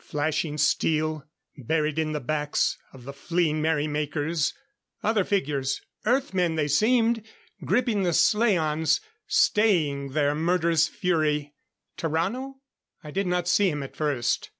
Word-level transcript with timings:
Flashing 0.00 0.58
steel, 0.58 1.22
buried 1.56 1.96
in 1.96 2.10
the 2.10 2.18
backs 2.18 2.76
of 2.92 3.04
the 3.04 3.12
fleeing 3.12 3.62
merry 3.62 3.86
makers. 3.86 4.52
Other 5.04 5.22
figures 5.22 5.80
Earth 6.04 6.34
men 6.34 6.56
they 6.56 6.66
seemed 6.66 7.22
gripping 7.64 8.02
the 8.02 8.12
slaans, 8.12 9.00
staying 9.28 10.08
their 10.08 10.34
murderous 10.34 10.88
fury. 10.88 11.54
Tarrano? 11.96 12.54
I 13.04 13.12
did 13.12 13.28
not 13.28 13.46
see 13.46 13.70
him 13.70 13.84
at 13.84 13.94
first. 13.94 14.50